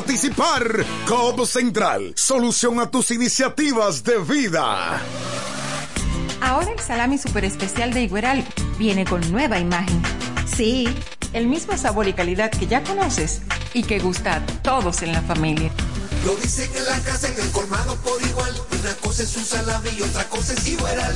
[0.00, 0.86] participar.
[1.06, 4.98] Cobo Central, solución a tus iniciativas de vida.
[6.40, 8.46] Ahora el salami super especial de Igueral
[8.78, 10.00] viene con nueva imagen.
[10.46, 10.88] Sí,
[11.34, 13.42] el mismo sabor y calidad que ya conoces
[13.74, 15.70] y que gusta a todos en la familia.
[16.24, 18.54] Lo dicen en la casa, en el colmado por igual.
[18.80, 21.14] Una cosa es un salami y otra cosa es Igueral.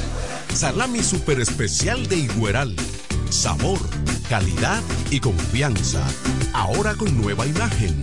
[0.54, 2.76] Salami super especial de Igueral.
[3.30, 3.78] Sabor,
[4.28, 6.06] calidad y confianza.
[6.52, 8.02] Ahora con nueva imagen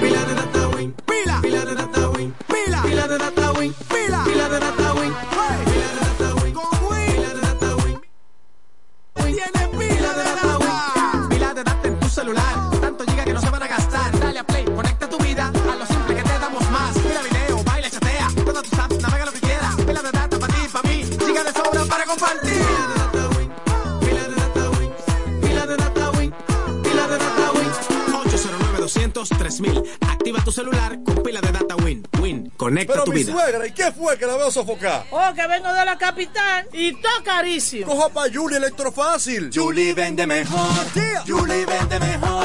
[0.00, 0.47] Pila de
[32.68, 33.32] conecta Pero tu mi vida.
[33.32, 35.06] suegra, ¿y qué fue que la veo sofocar?
[35.10, 37.86] Oh, que vengo de la capital y todo carísimo.
[37.86, 39.50] Coja pa' Julie Electrofácil.
[39.54, 40.68] Julie vende mejor.
[41.26, 42.44] Julie vende mejor.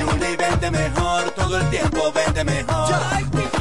[0.00, 1.30] Julie vende mejor.
[1.32, 2.94] Todo el tiempo vende mejor.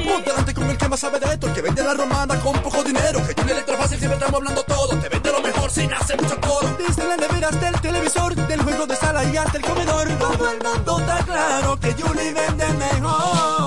[0.07, 2.53] Ponte delante con el que más sabe de esto, el que vende la romana con
[2.61, 3.19] poco dinero.
[3.27, 4.97] Que Julie Electrofácil siempre estamos hablando todo.
[4.99, 6.77] Te vende lo mejor sin hacer mucho coro.
[6.77, 10.07] Desde la nevera hasta el televisor, del juego de sala y hasta el comedor.
[10.17, 13.66] Todo el mundo está claro que Julie vende mejor.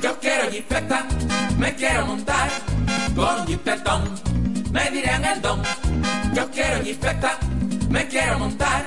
[0.02, 1.06] Yo quiero jipeta,
[1.58, 2.50] me quiero montar
[3.14, 4.11] con jipetón,
[4.70, 5.62] me dirán el don.
[6.34, 7.38] Yo quiero jipeta,
[7.88, 8.87] me quiero montar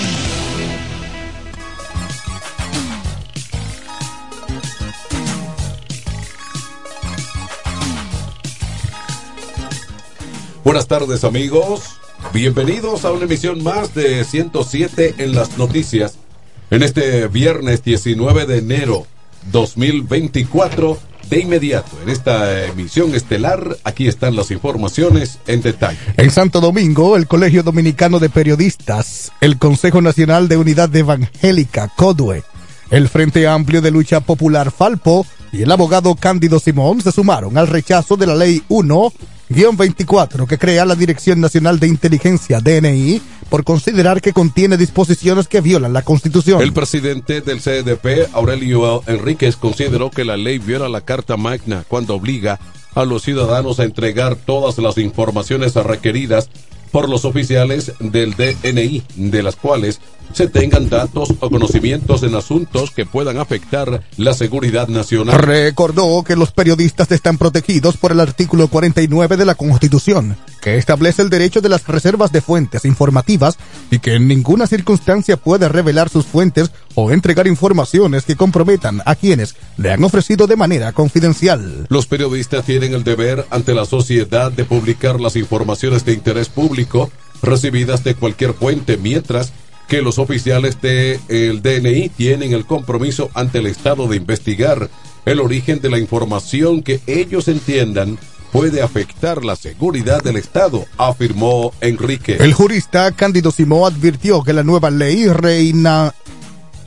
[10.71, 11.99] Buenas tardes amigos,
[12.31, 16.15] bienvenidos a una emisión más de 107 en las noticias.
[16.69, 19.05] En este viernes 19 de enero
[19.51, 20.97] 2024,
[21.29, 25.99] de inmediato, en esta emisión estelar, aquí están las informaciones en detalle.
[26.15, 32.45] En Santo Domingo, el Colegio Dominicano de Periodistas, el Consejo Nacional de Unidad Evangélica, CODUE,
[32.91, 37.67] el Frente Amplio de Lucha Popular, FALPO, y el abogado Cándido Simón se sumaron al
[37.67, 39.11] rechazo de la Ley 1
[39.51, 45.61] 24 que crea la Dirección Nacional de Inteligencia DNI por considerar que contiene disposiciones que
[45.61, 46.61] violan la Constitución.
[46.61, 52.15] El presidente del CDP, Aurelio Enríquez, consideró que la ley viola la Carta Magna cuando
[52.15, 52.59] obliga
[52.95, 56.49] a los ciudadanos a entregar todas las informaciones requeridas
[56.91, 59.99] por los oficiales del DNI, de las cuales
[60.33, 65.37] se tengan datos o conocimientos en asuntos que puedan afectar la seguridad nacional.
[65.39, 71.21] Recordó que los periodistas están protegidos por el artículo 49 de la Constitución, que establece
[71.21, 73.57] el derecho de las reservas de fuentes informativas
[73.89, 79.15] y que en ninguna circunstancia puede revelar sus fuentes o entregar informaciones que comprometan a
[79.15, 81.87] quienes le han ofrecido de manera confidencial.
[81.89, 87.11] Los periodistas tienen el deber ante la sociedad de publicar las informaciones de interés público
[87.41, 89.51] recibidas de cualquier fuente mientras
[89.87, 94.89] que los oficiales del el DNI tienen el compromiso ante el Estado de investigar
[95.25, 98.17] el origen de la información que ellos entiendan
[98.51, 102.37] puede afectar la seguridad del Estado, afirmó Enrique.
[102.39, 106.13] El jurista Cándido Simó advirtió que la nueva ley reina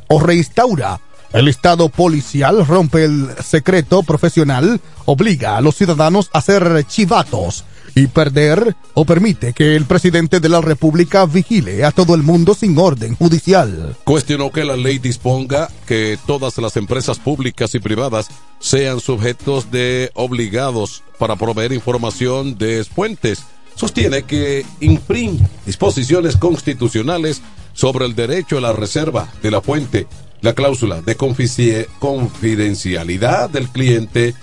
[0.09, 1.01] o reinstaura
[1.33, 7.65] el Estado policial, rompe el secreto profesional, obliga a los ciudadanos a ser chivatos
[7.95, 12.55] y perder o permite que el presidente de la República vigile a todo el mundo
[12.55, 13.97] sin orden judicial.
[14.05, 20.11] Cuestionó que la ley disponga que todas las empresas públicas y privadas sean sujetos de
[20.15, 23.45] obligados para proveer información de fuentes.
[23.77, 30.07] Sostiene que imprime disposiciones constitucionales sobre el derecho a la reserva de la fuente,
[30.41, 34.35] la cláusula de confidencialidad del cliente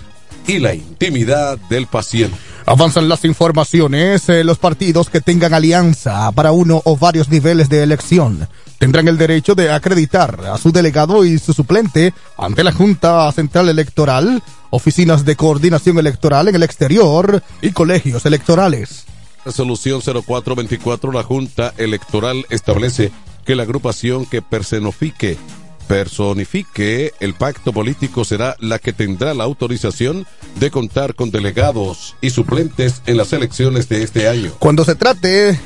[0.46, 2.36] y la intimidad del paciente.
[2.66, 4.28] Avanzan las informaciones.
[4.28, 9.18] Eh, los partidos que tengan alianza para uno o varios niveles de elección tendrán el
[9.18, 15.24] derecho de acreditar a su delegado y su suplente ante la Junta Central Electoral, oficinas
[15.24, 19.04] de coordinación electoral en el exterior y colegios electorales.
[19.44, 23.12] Resolución 0424, la Junta Electoral establece
[23.44, 25.36] que la agrupación que personifique
[25.86, 30.26] personifique el pacto político será la que tendrá la autorización
[30.58, 34.52] de contar con delegados y suplentes en las elecciones de este año.
[34.58, 35.58] Cuando se trate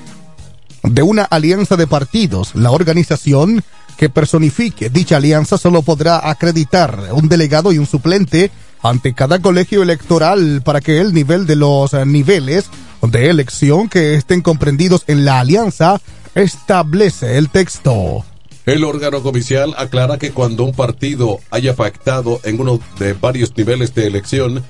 [0.83, 3.63] de una alianza de partidos, la organización
[3.97, 8.51] que personifique dicha alianza solo podrá acreditar un delegado y un suplente
[8.83, 12.67] ante cada colegio electoral para que el nivel de los niveles
[13.03, 16.01] de elección que estén comprendidos en la alianza
[16.35, 18.25] establece el texto.
[18.67, 23.95] El órgano comicial aclara que cuando un partido haya pactado en uno de varios niveles
[23.95, 24.65] de elección,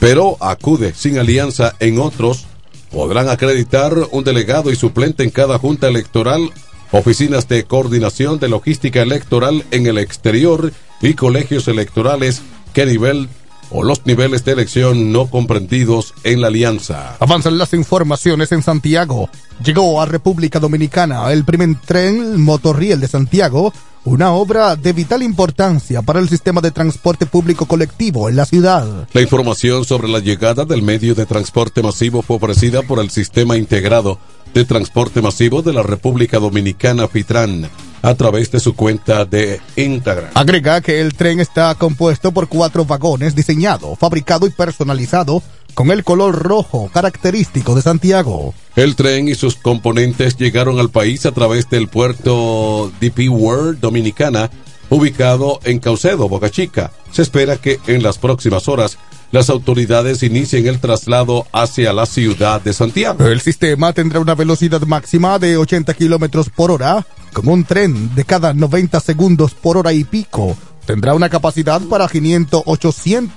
[0.00, 2.46] pero acude sin alianza en otros,
[2.90, 6.50] podrán acreditar un delegado y suplente en cada junta electoral,
[6.90, 12.40] oficinas de coordinación de logística electoral en el exterior y colegios electorales.
[12.72, 13.28] Que nivel
[13.72, 17.16] o los niveles de elección no comprendidos en la alianza.
[17.18, 19.28] Avanzan las informaciones en Santiago.
[19.64, 23.72] Llegó a República Dominicana el primer tren motorriel de Santiago,
[24.04, 29.08] una obra de vital importancia para el sistema de transporte público colectivo en la ciudad.
[29.12, 33.56] La información sobre la llegada del medio de transporte masivo fue ofrecida por el Sistema
[33.56, 34.18] Integrado
[34.54, 37.70] de Transporte Masivo de la República Dominicana, FITRAN
[38.02, 40.30] a través de su cuenta de Instagram.
[40.34, 45.42] Agrega que el tren está compuesto por cuatro vagones diseñado, fabricado y personalizado
[45.74, 48.54] con el color rojo característico de Santiago.
[48.76, 54.50] El tren y sus componentes llegaron al país a través del puerto DP World Dominicana,
[54.90, 56.92] ubicado en Caucedo, Boca Chica.
[57.10, 58.98] Se espera que en las próximas horas
[59.30, 63.26] las autoridades inicien el traslado hacia la ciudad de Santiago.
[63.26, 68.24] El sistema tendrá una velocidad máxima de 80 kilómetros por hora, con un tren de
[68.24, 73.34] cada 90 segundos por hora y pico, tendrá una capacidad para 500, 800,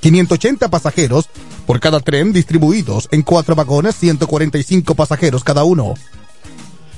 [0.00, 1.28] 580 pasajeros
[1.66, 5.94] por cada tren distribuidos en cuatro vagones, 145 pasajeros cada uno.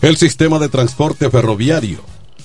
[0.03, 1.99] El sistema de transporte ferroviario,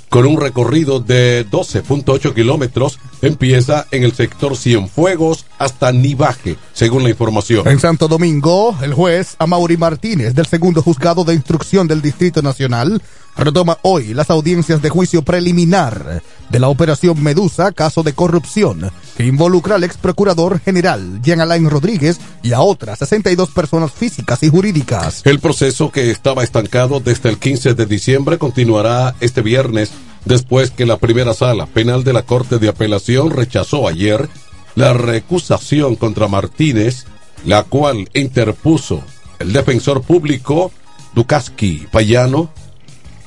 [0.10, 7.10] con un recorrido de 12.8 kilómetros, empieza en el sector Cienfuegos hasta Nivaje, según la
[7.10, 7.68] información.
[7.68, 13.02] En Santo Domingo, el juez Amaury Martínez del segundo juzgado de instrucción del Distrito Nacional
[13.44, 19.26] retoma hoy las audiencias de juicio preliminar de la operación Medusa, caso de corrupción, que
[19.26, 24.50] involucra al ex procurador general Jean Alain Rodríguez y a otras 62 personas físicas y
[24.50, 25.22] jurídicas.
[25.26, 29.92] El proceso que estaba estancado desde el 15 de diciembre continuará este viernes
[30.26, 34.30] después que la primera sala penal de la Corte de Apelación rechazó ayer
[34.76, 37.06] la recusación contra Martínez,
[37.46, 39.02] la cual interpuso
[39.40, 40.72] el defensor público
[41.14, 42.50] Dukaski Payano,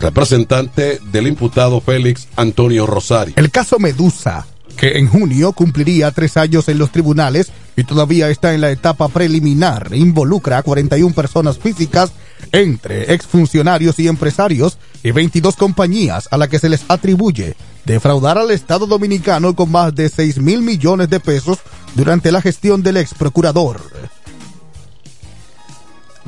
[0.01, 3.35] representante del imputado Félix Antonio Rosario.
[3.37, 8.55] El caso Medusa, que en junio cumpliría tres años en los tribunales y todavía está
[8.55, 12.13] en la etapa preliminar, involucra a 41 personas físicas
[12.53, 18.51] entre exfuncionarios y empresarios y 22 compañías a las que se les atribuye defraudar al
[18.51, 21.59] Estado dominicano con más de 6 mil millones de pesos
[21.95, 23.81] durante la gestión del ex procurador.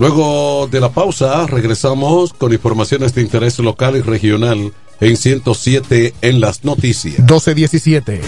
[0.00, 6.40] Luego de la pausa, regresamos con informaciones de interés local y regional en 107 en
[6.40, 7.18] las noticias.
[7.18, 8.22] 1217.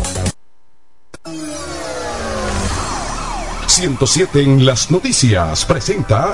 [3.68, 6.34] 107 en las noticias presenta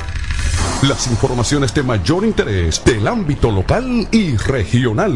[0.82, 5.14] las informaciones de mayor interés del ámbito local y regional.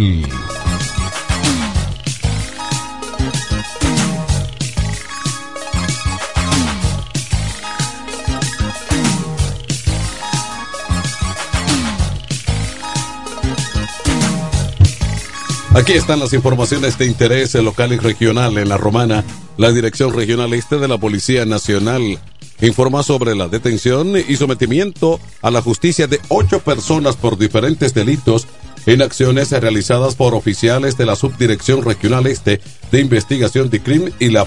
[15.80, 19.24] Aquí están las informaciones de interés local y regional en la Romana.
[19.56, 22.20] La Dirección Regional Este de la Policía Nacional
[22.60, 28.46] informa sobre la detención y sometimiento a la justicia de ocho personas por diferentes delitos
[28.88, 32.60] en acciones realizadas por oficiales de la Subdirección Regional Este
[32.92, 34.46] de Investigación de Crimen y la,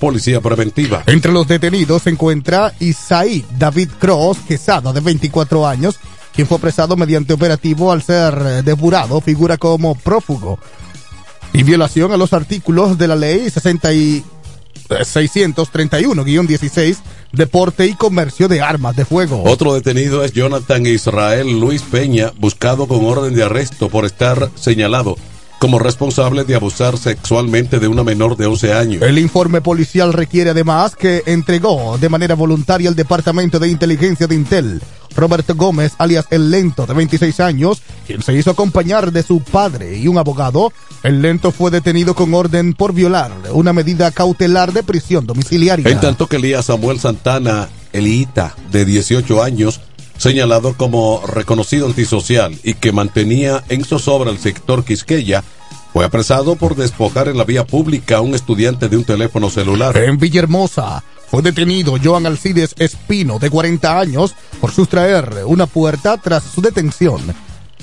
[0.00, 1.04] Policía Preventiva.
[1.06, 6.00] Entre los detenidos se encuentra Isaí David Cross, Quesada, de 24 años,
[6.40, 10.58] quien fue apresado mediante operativo al ser depurado, figura como prófugo.
[11.52, 14.24] y violación a los artículos de la ley 60 y
[14.88, 16.96] 631-16
[17.32, 19.42] Deporte y Comercio de Armas de Fuego.
[19.44, 25.18] Otro detenido es Jonathan Israel Luis Peña, buscado con orden de arresto por estar señalado
[25.60, 29.02] como responsable de abusar sexualmente de una menor de 11 años.
[29.02, 34.34] El informe policial requiere además que entregó de manera voluntaria al Departamento de Inteligencia de
[34.34, 34.80] Intel
[35.14, 39.98] Roberto Gómez, alias El Lento, de 26 años, quien se hizo acompañar de su padre
[39.98, 40.72] y un abogado.
[41.02, 45.86] El Lento fue detenido con orden por violar una medida cautelar de prisión domiciliaria.
[45.90, 49.80] En tanto que Elías Samuel Santana, Elita, de 18 años,
[50.20, 55.42] señalado como reconocido antisocial y que mantenía en zozobra el sector Quisqueya,
[55.94, 59.96] fue apresado por despojar en la vía pública a un estudiante de un teléfono celular.
[59.96, 66.44] En Villahermosa fue detenido Joan Alcides Espino, de 40 años, por sustraer una puerta tras
[66.44, 67.22] su detención.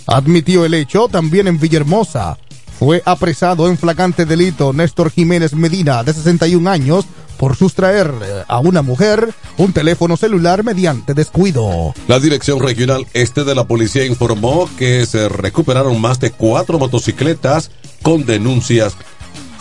[0.06, 2.38] Admitió el hecho también en Villahermosa.
[2.80, 7.06] Fue apresado en flagrante delito Néstor Jiménez Medina, de 61 años,
[7.38, 8.12] por sustraer
[8.48, 11.94] a una mujer un teléfono celular mediante descuido.
[12.08, 17.72] La Dirección Regional Este de la Policía informó que se recuperaron más de cuatro motocicletas
[18.04, 18.96] con denuncias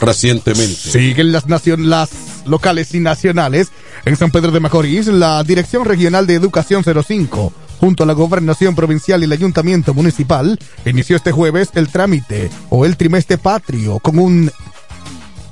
[0.01, 0.75] recientemente.
[0.75, 2.11] Siguen las, nacion las
[2.45, 3.69] locales y nacionales.
[4.05, 8.75] En San Pedro de Macorís, la Dirección Regional de Educación 05 junto a la Gobernación
[8.75, 14.19] Provincial y el Ayuntamiento Municipal, inició este jueves el trámite o el trimestre patrio con
[14.19, 14.51] un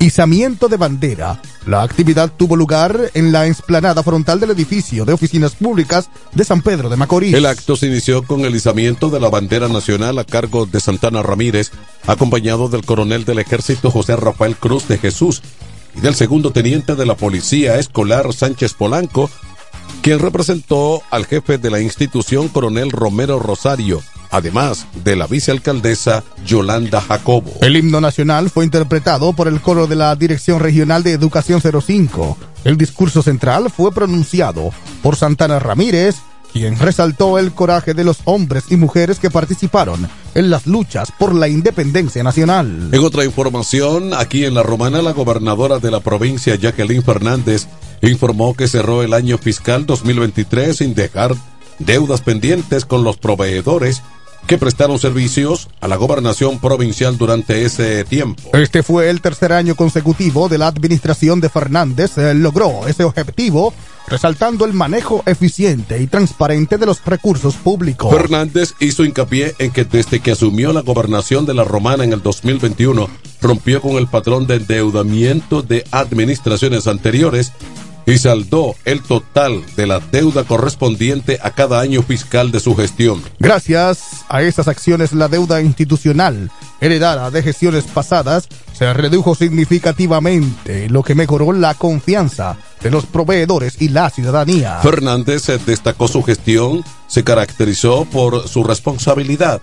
[0.05, 1.41] izamiento de bandera.
[1.67, 6.61] La actividad tuvo lugar en la explanada frontal del edificio de oficinas públicas de San
[6.61, 7.35] Pedro de Macorís.
[7.35, 11.23] El acto se inició con el izamiento de la bandera nacional a cargo de Santana
[11.23, 11.71] Ramírez,
[12.07, 15.43] acompañado del coronel del ejército José Rafael Cruz de Jesús
[15.97, 19.31] y del segundo teniente de la policía escolar Sánchez Polanco,
[20.05, 27.01] quien representó al jefe de la institución, coronel Romero Rosario, además de la vicealcaldesa Yolanda
[27.01, 27.51] Jacobo.
[27.63, 32.37] El himno nacional fue interpretado por el coro de la Dirección Regional de Educación 05.
[32.65, 36.17] El discurso central fue pronunciado por Santana Ramírez,
[36.53, 41.35] quien resaltó el coraje de los hombres y mujeres que participaron en las luchas por
[41.35, 42.91] la independencia nacional.
[42.93, 47.69] En otra información, aquí en La Romana, la gobernadora de la provincia, Jacqueline Fernández,
[48.11, 51.35] informó que cerró el año fiscal 2023 sin dejar
[51.79, 54.03] deudas pendientes con los proveedores
[54.47, 58.51] que prestaron servicios a la gobernación provincial durante ese tiempo.
[58.53, 62.17] Este fue el tercer año consecutivo de la administración de Fernández.
[62.17, 63.73] Logró ese objetivo
[64.07, 68.15] resaltando el manejo eficiente y transparente de los recursos públicos.
[68.15, 72.23] Fernández hizo hincapié en que desde que asumió la gobernación de la Romana en el
[72.23, 73.09] 2021,
[73.41, 77.53] rompió con el patrón de endeudamiento de administraciones anteriores
[78.07, 83.23] y saldó el total de la deuda correspondiente a cada año fiscal de su gestión.
[83.39, 91.03] Gracias a esas acciones, la deuda institucional heredada de gestiones pasadas se redujo significativamente, lo
[91.03, 94.81] que mejoró la confianza de los proveedores y la ciudadanía.
[94.83, 99.63] Fernández destacó su gestión, se caracterizó por su responsabilidad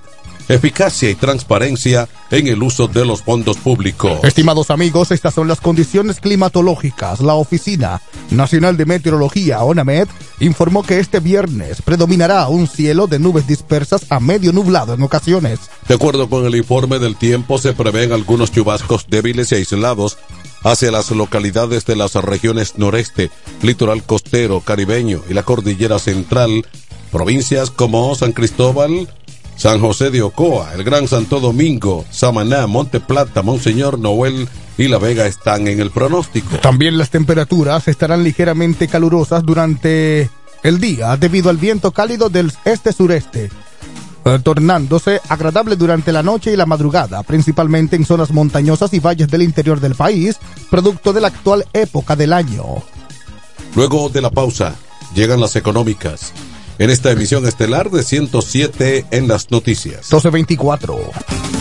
[0.54, 4.20] eficacia y transparencia en el uso de los fondos públicos.
[4.24, 7.20] Estimados amigos, estas son las condiciones climatológicas.
[7.22, 10.08] La Oficina Nacional de Meteorología, ONAMED,
[10.40, 15.60] informó que este viernes predominará un cielo de nubes dispersas a medio nublado en ocasiones.
[15.88, 20.18] De acuerdo con el informe del tiempo, se prevén algunos chubascos débiles y aislados
[20.64, 26.66] hacia las localidades de las regiones noreste, litoral costero, caribeño y la cordillera central,
[27.12, 29.10] provincias como San Cristóbal,
[29.62, 34.97] San José de Ocoa, el Gran Santo Domingo, Samaná, Monte Plata, Monseñor Noel y La
[34.97, 36.58] Vega están en el pronóstico.
[36.58, 40.32] También las temperaturas estarán ligeramente calurosas durante
[40.63, 43.52] el día debido al viento cálido del este-sureste,
[44.26, 49.28] eh, tornándose agradable durante la noche y la madrugada, principalmente en zonas montañosas y valles
[49.28, 50.39] del interior del país,
[50.71, 52.82] producto de la actual época del año.
[53.76, 54.74] Luego de la pausa,
[55.13, 56.34] llegan las económicas
[56.80, 60.12] en esta emisión estelar de 107 en las noticias.
[60.12, 61.61] 1224.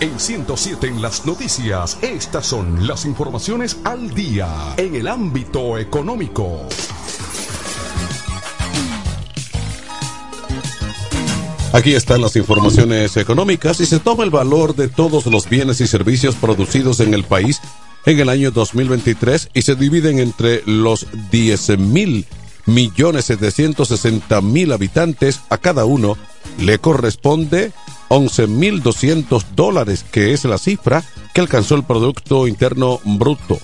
[0.00, 6.68] En 107 en las noticias, estas son las informaciones al día en el ámbito económico.
[11.74, 15.88] Aquí están las informaciones económicas y se toma el valor de todos los bienes y
[15.88, 17.60] servicios producidos en el país
[18.06, 22.26] en el año 2023 y se dividen entre los 10 mil
[22.66, 25.40] millones 760 mil habitantes.
[25.50, 26.16] A cada uno
[26.60, 27.72] le corresponde
[28.06, 31.02] 11 mil 200 dólares, que es la cifra
[31.34, 33.58] que alcanzó el Producto Interno Bruto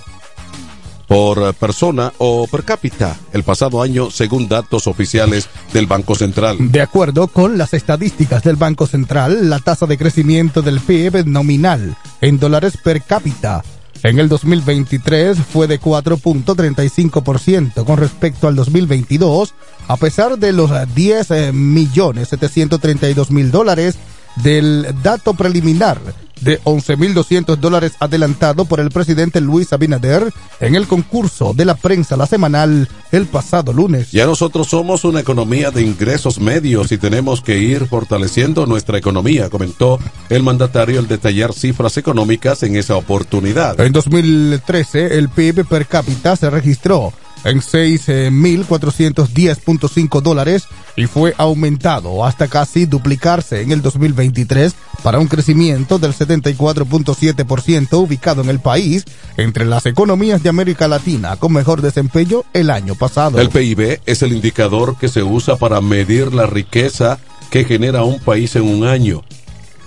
[1.10, 6.70] por persona o per cápita el pasado año según datos oficiales del Banco Central.
[6.70, 11.96] De acuerdo con las estadísticas del Banco Central, la tasa de crecimiento del PIB nominal
[12.20, 13.64] en dólares per cápita
[14.04, 19.52] en el 2023 fue de 4.35% con respecto al 2022,
[19.88, 23.96] a pesar de los 10 eh, millones 732 mil dólares
[24.36, 25.98] del dato preliminar
[26.40, 32.16] de 11.200 dólares adelantado por el presidente Luis Abinader en el concurso de la prensa
[32.16, 34.12] la semanal el pasado lunes.
[34.12, 39.50] Ya nosotros somos una economía de ingresos medios y tenemos que ir fortaleciendo nuestra economía,
[39.50, 39.98] comentó
[40.28, 43.80] el mandatario al detallar cifras económicas en esa oportunidad.
[43.80, 47.12] En 2013 el PIB per cápita se registró
[47.44, 55.98] en 6.410.5 dólares y fue aumentado hasta casi duplicarse en el 2023 para un crecimiento
[55.98, 62.44] del 74.7% ubicado en el país entre las economías de América Latina con mejor desempeño
[62.52, 63.40] el año pasado.
[63.40, 67.18] El PIB es el indicador que se usa para medir la riqueza
[67.50, 69.22] que genera un país en un año.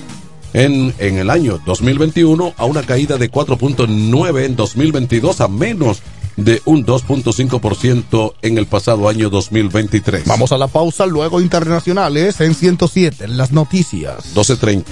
[0.53, 6.03] en, en el año 2021 a una caída de 4.9 en 2022 a menos
[6.37, 10.27] de un 2.5% en el pasado año 2023.
[10.27, 14.35] Vamos a la pausa, luego internacionales en 107, en las noticias.
[14.35, 14.85] 12.30.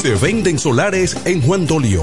[0.00, 2.02] Se venden solares en Juan Dolio,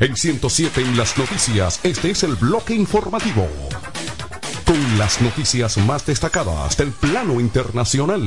[0.00, 3.48] En 107 en las noticias, este es el bloque informativo.
[4.64, 8.22] Con las noticias más destacadas del plano internacional.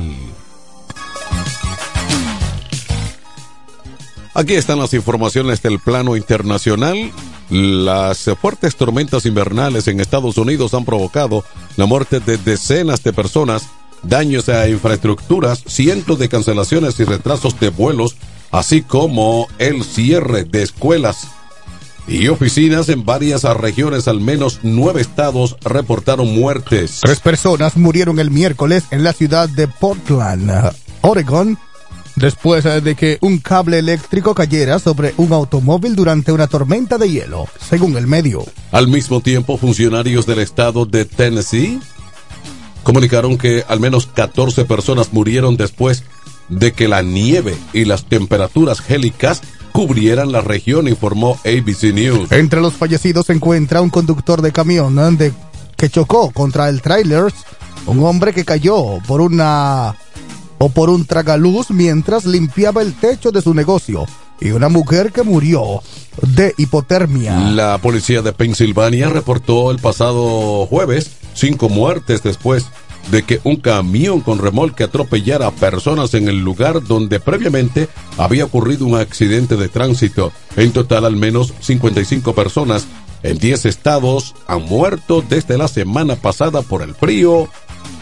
[4.34, 7.10] Aquí están las informaciones del plano internacional.
[7.48, 11.42] Las fuertes tormentas invernales en Estados Unidos han provocado
[11.78, 13.66] la muerte de decenas de personas,
[14.02, 18.16] daños a infraestructuras, cientos de cancelaciones y retrasos de vuelos,
[18.50, 21.28] así como el cierre de escuelas
[22.06, 27.00] y oficinas en varias regiones, al menos nueve estados reportaron muertes.
[27.02, 30.72] Tres personas murieron el miércoles en la ciudad de Portland,
[31.02, 31.58] Oregon,
[32.16, 37.46] después de que un cable eléctrico cayera sobre un automóvil durante una tormenta de hielo,
[37.68, 38.44] según el medio.
[38.70, 41.80] Al mismo tiempo, funcionarios del estado de Tennessee
[42.82, 46.02] comunicaron que al menos 14 personas murieron después
[46.48, 49.40] de que la nieve y las temperaturas gélicas
[49.72, 52.30] cubrieran la región, informó ABC News.
[52.30, 55.32] Entre los fallecidos se encuentra un conductor de camión de,
[55.76, 57.32] que chocó contra el trailer,
[57.86, 59.96] un hombre que cayó por una
[60.58, 64.06] o por un tragaluz mientras limpiaba el techo de su negocio
[64.40, 65.82] y una mujer que murió
[66.22, 67.36] de hipotermia.
[67.36, 72.66] La policía de Pensilvania reportó el pasado jueves cinco muertes después
[73.10, 78.44] de que un camión con remolque atropellara a personas en el lugar donde previamente había
[78.44, 80.32] ocurrido un accidente de tránsito.
[80.56, 82.86] En total, al menos 55 personas
[83.22, 87.48] en 10 estados han muerto desde la semana pasada por el frío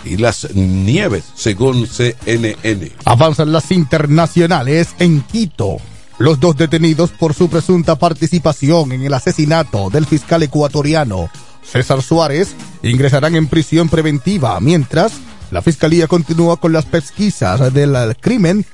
[0.04, 2.92] y las nieves, según CNN.
[3.04, 5.76] Avanzan las internacionales en Quito.
[6.18, 11.30] Los dos detenidos por su presunta participación en el asesinato del fiscal ecuatoriano
[11.62, 15.12] César Suárez ingresarán en prisión preventiva mientras
[15.50, 18.64] la fiscalía continúa con las pesquisas del crimen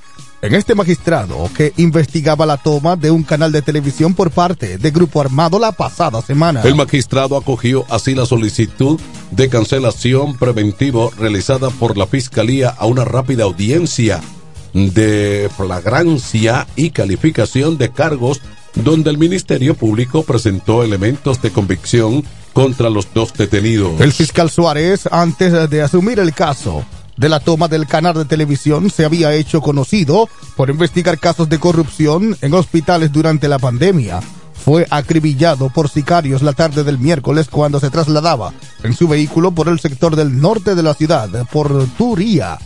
[0.41, 4.91] en este magistrado que investigaba la toma de un canal de televisión por parte de
[4.91, 6.61] Grupo Armado la pasada semana.
[6.61, 8.99] El magistrado acogió así la solicitud
[9.31, 14.21] de cancelación preventivo realizada por la fiscalía a una rápida audiencia
[14.73, 18.41] de flagrancia y calificación de cargos
[18.75, 22.23] donde el Ministerio Público presentó elementos de convicción
[22.57, 24.01] contra los dos detenidos.
[24.01, 26.83] El fiscal Suárez, antes de asumir el caso
[27.15, 31.59] de la toma del canal de televisión, se había hecho conocido por investigar casos de
[31.59, 34.21] corrupción en hospitales durante la pandemia.
[34.55, 38.51] Fue acribillado por sicarios la tarde del miércoles cuando se trasladaba
[38.81, 42.57] en su vehículo por el sector del norte de la ciudad, por Turía,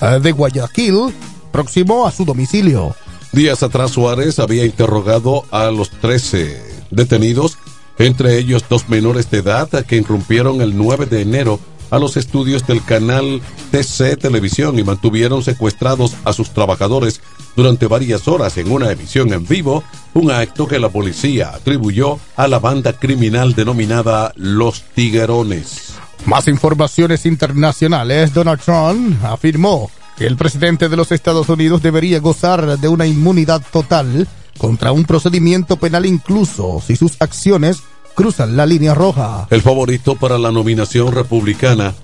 [0.00, 1.14] eh, de Guayaquil,
[1.52, 2.96] próximo a su domicilio.
[3.30, 7.58] Días atrás Suárez había interrogado a los 13 detenidos,
[7.98, 12.66] entre ellos dos menores de edad que irrumpieron el 9 de enero a los estudios
[12.66, 13.40] del canal
[13.70, 17.20] TC Televisión y mantuvieron secuestrados a sus trabajadores
[17.54, 19.82] durante varias horas en una emisión en vivo,
[20.14, 25.94] un acto que la policía atribuyó a la banda criminal denominada Los Tiguerones.
[26.26, 28.34] Más informaciones internacionales.
[28.34, 33.62] Donald Trump afirmó que el presidente de los Estados Unidos debería gozar de una inmunidad
[33.70, 34.26] total
[34.56, 37.82] contra un procedimiento penal incluso si sus acciones
[38.14, 39.46] cruzan la línea roja.
[39.50, 41.94] El favorito para la nominación republicana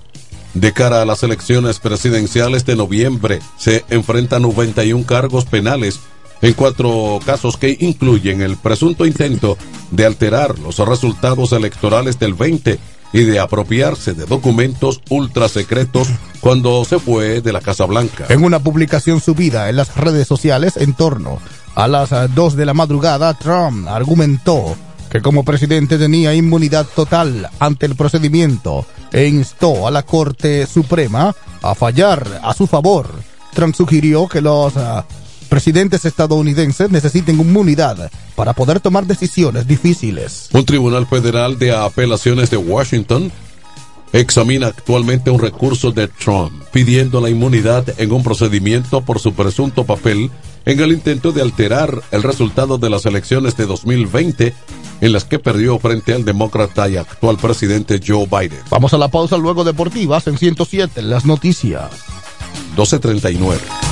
[0.54, 6.00] de cara a las elecciones presidenciales de noviembre se enfrenta a 91 cargos penales
[6.42, 9.56] en cuatro casos que incluyen el presunto intento
[9.90, 12.78] de alterar los resultados electorales del 20
[13.12, 16.08] y de apropiarse de documentos ultra secretos
[16.40, 18.26] cuando se fue de la Casa Blanca.
[18.28, 21.38] En una publicación subida en las redes sociales en torno
[21.74, 24.76] a las 2 de la madrugada, Trump argumentó
[25.10, 31.34] que como presidente tenía inmunidad total ante el procedimiento e instó a la Corte Suprema
[31.62, 33.10] a fallar a su favor.
[33.52, 35.02] Trump sugirió que los uh,
[35.50, 40.48] presidentes estadounidenses necesiten inmunidad para poder tomar decisiones difíciles.
[40.52, 43.30] Un tribunal federal de apelaciones de Washington
[44.14, 49.84] examina actualmente un recurso de Trump pidiendo la inmunidad en un procedimiento por su presunto
[49.84, 50.30] papel
[50.64, 54.54] en el intento de alterar el resultado de las elecciones de 2020
[55.00, 58.60] en las que perdió frente al demócrata y actual presidente Joe Biden.
[58.70, 61.90] Vamos a la pausa luego deportivas en 107 las noticias.
[62.76, 63.91] 1239.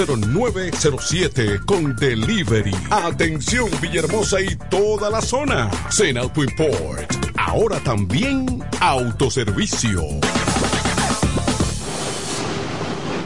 [0.05, 2.75] 0907 con delivery.
[2.89, 5.69] Atención Villahermosa y toda la zona.
[5.91, 7.13] Zen Import.
[7.35, 10.01] Ahora también autoservicio.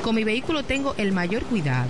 [0.03, 1.89] Con mi vehículo tengo el mayor cuidado.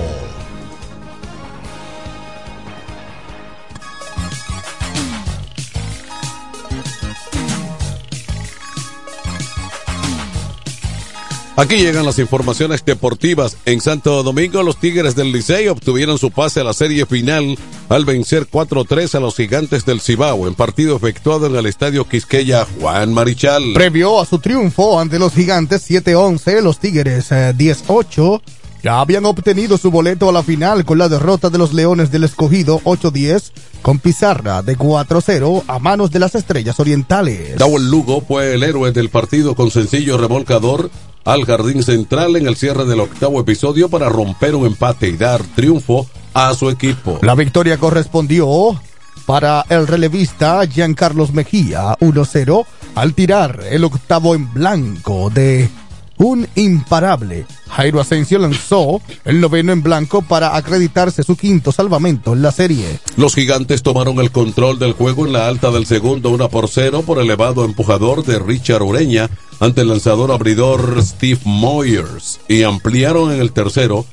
[11.55, 13.59] Aquí llegan las informaciones deportivas.
[13.67, 17.59] En Santo Domingo, los Tigres del Licey obtuvieron su pase a la serie final
[17.91, 22.67] al vencer 4-3 a los Gigantes del Cibao en partido efectuado en el Estadio Quisqueya
[22.81, 23.75] Juan Marichal.
[23.75, 28.41] Previo a su triunfo ante los Gigantes 7-11, los Tigres eh, 10-8
[28.83, 32.25] ya habían obtenido su boleto a la final con la derrota de los Leones del
[32.25, 37.57] Escogido 8-10 con pizarra de 4-0 a manos de las Estrellas Orientales.
[37.57, 40.91] Dawel Lugo fue el héroe del partido con sencillo remolcador
[41.25, 45.43] al jardín central en el cierre del octavo episodio para romper un empate y dar
[45.55, 47.19] triunfo a su equipo.
[47.23, 48.81] La victoria correspondió
[49.27, 55.71] para el relevista Giancarlos Mejía 1-0 al tirar el octavo en blanco de
[56.19, 57.47] un imparable.
[57.69, 63.01] Jairo Asensio lanzó el noveno en blanco para acreditarse su quinto salvamento en la serie.
[63.17, 67.03] Los gigantes tomaron el control del juego en la alta del segundo 1 por 0
[67.07, 73.41] por elevado empujador de Richard Ureña ante el lanzador abridor Steve Moyers y ampliaron en
[73.41, 74.05] el tercero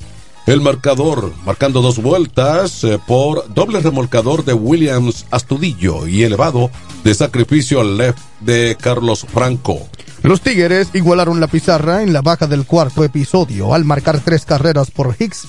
[0.50, 6.72] el marcador, marcando dos vueltas eh, por doble remolcador de Williams Astudillo y elevado
[7.04, 9.88] de sacrificio al left de Carlos Franco.
[10.24, 14.90] Los Tigres igualaron la pizarra en la baja del cuarto episodio al marcar tres carreras
[14.90, 15.46] por Hicks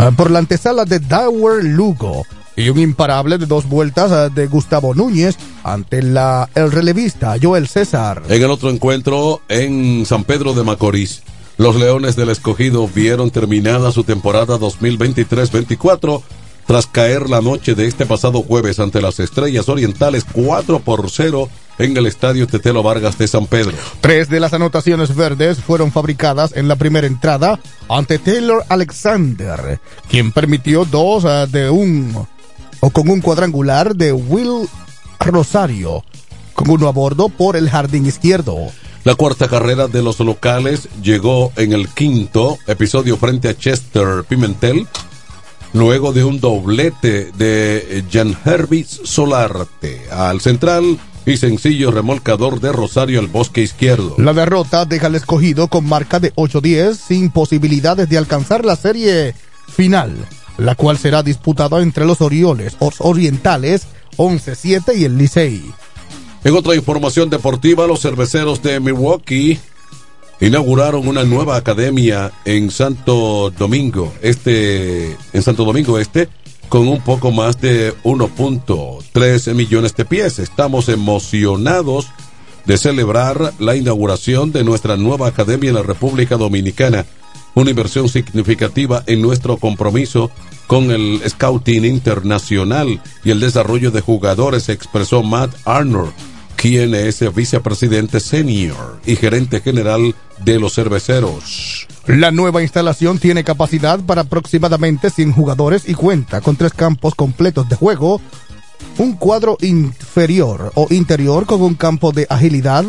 [0.00, 2.24] eh, por la antesala de Dower Lugo
[2.56, 7.68] y un imparable de dos vueltas eh, de Gustavo Núñez ante la, el relevista Joel
[7.68, 8.24] César.
[8.28, 11.22] En el otro encuentro en San Pedro de Macorís,
[11.62, 16.20] los Leones del Escogido vieron terminada su temporada 2023-24
[16.66, 21.48] tras caer la noche de este pasado jueves ante las Estrellas Orientales 4 por 0
[21.78, 23.76] en el Estadio Tetelo Vargas de San Pedro.
[24.00, 29.78] Tres de las anotaciones verdes fueron fabricadas en la primera entrada ante Taylor Alexander,
[30.10, 32.26] quien permitió dos uh, de un
[32.80, 34.68] o con un cuadrangular de Will
[35.20, 36.02] Rosario,
[36.54, 38.72] con uno a bordo por el jardín izquierdo.
[39.04, 44.86] La cuarta carrera de los locales llegó en el quinto episodio frente a Chester Pimentel,
[45.72, 53.18] luego de un doblete de Jan Hervis Solarte al central y sencillo remolcador de Rosario
[53.18, 54.14] al bosque izquierdo.
[54.18, 59.34] La derrota deja al escogido con marca de 8-10 sin posibilidades de alcanzar la serie
[59.68, 60.14] final,
[60.58, 65.72] la cual será disputada entre los Orioles Orientales 11-7 y el Licey.
[66.44, 69.60] En otra información deportiva, los cerveceros de Milwaukee
[70.40, 76.28] inauguraron una nueva academia en Santo Domingo, este, en Santo Domingo Este,
[76.68, 80.40] con un poco más de 1.3 millones de pies.
[80.40, 82.08] Estamos emocionados
[82.66, 87.06] de celebrar la inauguración de nuestra nueva academia en la República Dominicana,
[87.54, 90.32] una inversión significativa en nuestro compromiso
[90.66, 96.12] con el Scouting Internacional y el desarrollo de jugadores, expresó Matt Arnold,
[96.62, 101.88] quien es vicepresidente senior y gerente general de los cerveceros.
[102.06, 107.68] La nueva instalación tiene capacidad para aproximadamente 100 jugadores y cuenta con tres campos completos
[107.68, 108.20] de juego,
[108.98, 112.84] un cuadro inferior o interior con un campo de agilidad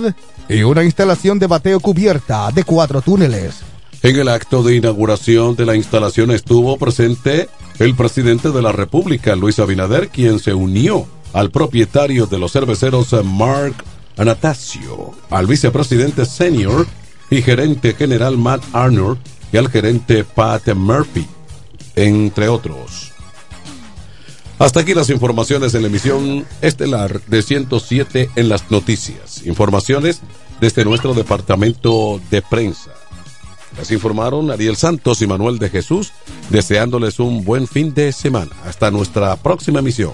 [0.47, 3.61] y una instalación de bateo cubierta de cuatro túneles.
[4.03, 7.49] En el acto de inauguración de la instalación estuvo presente
[7.79, 13.13] el presidente de la República, Luis Abinader, quien se unió al propietario de los cerveceros
[13.23, 13.75] Mark
[14.17, 16.85] Anastasio, al vicepresidente senior
[17.29, 19.17] y gerente general Matt Arnold
[19.51, 21.27] y al gerente Pat Murphy,
[21.95, 23.11] entre otros.
[24.59, 29.45] Hasta aquí las informaciones en la emisión estelar de 107 en las noticias.
[29.45, 30.21] Informaciones
[30.61, 32.91] desde nuestro departamento de prensa.
[33.77, 36.13] Les informaron Ariel Santos y Manuel de Jesús,
[36.49, 38.51] deseándoles un buen fin de semana.
[38.65, 40.13] Hasta nuestra próxima emisión.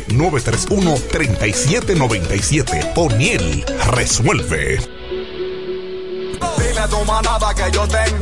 [0.00, 2.92] 809-931-3797.
[2.96, 4.78] O'Neill resuelve.
[6.58, 8.21] Dile a tu manada que yo tengo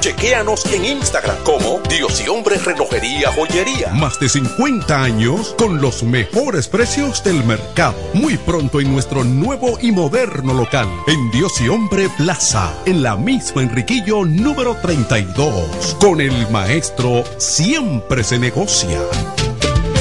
[0.00, 3.92] Chequéanos en Instagram como Dios y Hombre Relojería Joyería.
[3.92, 7.96] Más de 50 años con los mejores precios del mercado.
[8.14, 13.16] Muy pronto en nuestro nuevo y moderno local, en Dios y Hombre Plaza, en la
[13.16, 15.96] misma Enriquillo número 32.
[16.00, 19.00] Con el maestro siempre se negocia.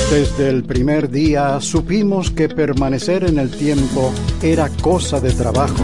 [0.10, 5.84] Desde el primer día supimos que permanecer en el tiempo era cosa de trabajo.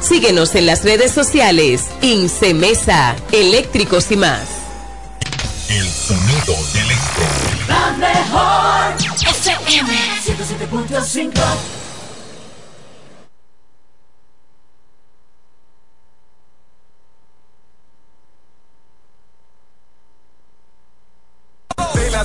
[0.00, 1.86] Síguenos en las redes sociales.
[2.02, 4.42] Incemesa, eléctricos y más.
[5.68, 7.24] El sonido del electro.
[7.68, 8.94] La mejor
[9.28, 9.92] FM
[10.24, 11.77] 107.5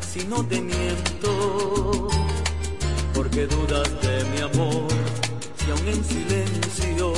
[0.01, 2.09] Si no te miento?
[3.15, 4.89] ¿Por qué dudas de mi amor
[5.57, 7.13] si aún en silencio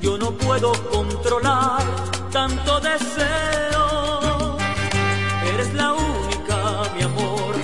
[0.00, 1.84] yo no puedo controlar
[2.30, 4.56] tanto deseo?
[5.54, 7.54] Eres la única, mi amor,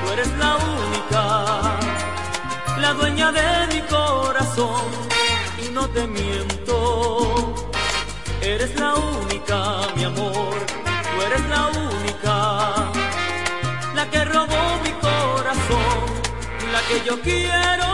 [0.00, 1.80] tú eres la única
[2.80, 4.82] la dueña de mi corazón
[5.62, 7.54] y no te miento.
[8.40, 9.58] Eres la única,
[9.96, 10.54] mi amor,
[11.10, 11.89] tú eres la única,
[16.90, 17.89] que yo quiero,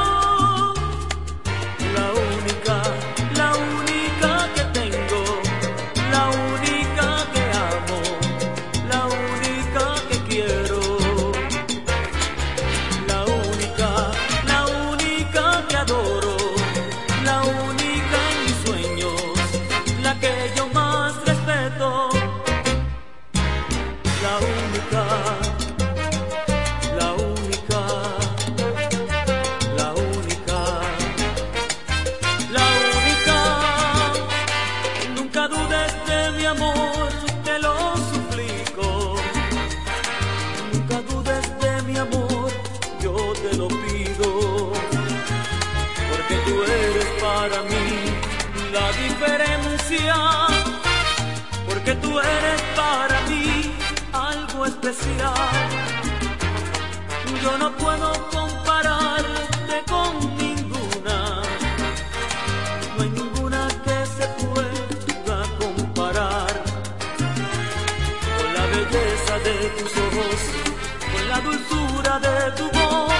[72.54, 73.12] tu voz,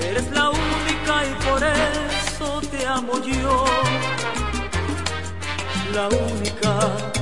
[0.00, 3.64] eres la única y por eso te amo yo,
[5.94, 7.21] la única.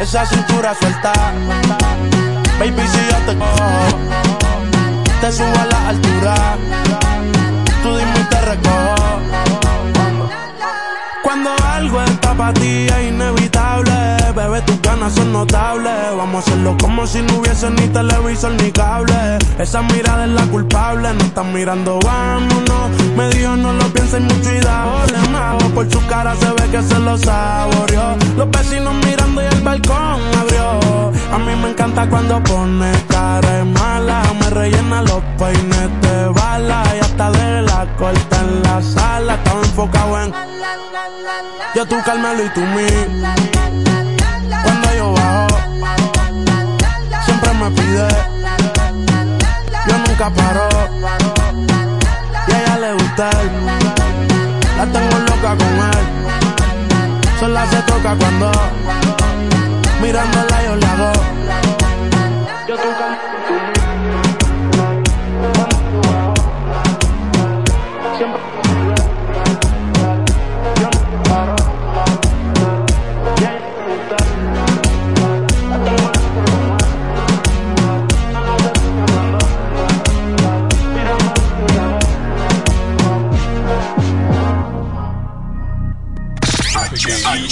[0.00, 1.12] Esa cintura suelta.
[2.58, 3.68] Baby, si yo te cojo,
[5.20, 6.56] te subo a la altura.
[7.82, 8.96] Tú dime y te recojo.
[11.36, 13.92] Cuando algo está para ti es inevitable,
[14.34, 15.92] bebé, tus ganas son notables.
[16.16, 19.36] Vamos a hacerlo como si no hubiese ni televisor ni cable.
[19.58, 22.90] Esa mirada es la culpable, no están mirando, vámonos.
[23.18, 25.62] Me dijo no lo pienses mucho y dale más.
[25.74, 28.16] Por su cara se ve que se lo saboreó.
[28.38, 31.12] Los vecinos mirando y el balcón abrió.
[31.34, 34.22] A mí me encanta cuando pone cara mala.
[34.40, 39.34] Me rellena los peines de bala y hasta de la corta en la sala.
[39.34, 40.32] Estaba enfocado en
[41.74, 42.86] yo tú Carmelo y tú mí.
[44.62, 45.46] Cuando yo bajo,
[47.24, 48.08] siempre me pide.
[49.88, 50.68] Yo nunca paro.
[52.48, 53.30] Y a ella le gusta.
[54.76, 56.06] La tengo loca con él.
[57.40, 58.50] Sola se toca cuando
[60.00, 61.12] mirándola yo le hago.
[62.68, 63.36] Yo tú Carmelo.
[68.16, 68.45] Siempre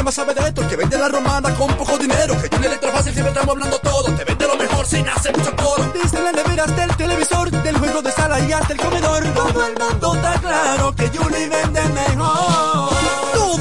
[0.00, 2.34] que más sabe de esto, que vende la romana con poco dinero.
[2.40, 4.04] Que Julie Electrofácil siempre estamos hablando todo.
[4.16, 5.92] Te vende lo mejor sin hacer mucho coro.
[5.92, 9.24] Desde la nevera hasta el televisor, del juego de sala y hasta el comedor.
[9.34, 12.99] Todo el mundo está claro que Julie vende mejor.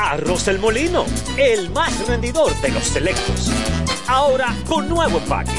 [0.00, 1.04] Arroz El Molino,
[1.36, 3.50] el más rendidor de los selectos.
[4.06, 5.50] Ahora con nuevo empaque.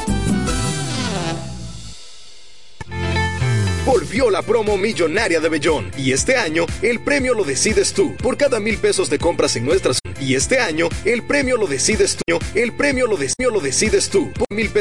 [3.86, 8.16] Volvió la promo millonaria de Bellón y este año el premio lo decides tú.
[8.18, 12.16] Por cada mil pesos de compras en nuestras y este año el premio lo decides
[12.26, 12.38] tú.
[12.54, 14.32] El premio lo, des- lo decides tú.
[14.34, 14.78] Por mil pesos